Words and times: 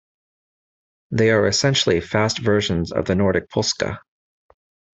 They 1.11 1.29
are 1.29 1.45
essentially 1.45 2.01
fast 2.01 2.39
versions 2.39 2.91
of 2.91 3.05
the 3.05 3.13
Nordic 3.13 3.51
polska. 3.51 4.01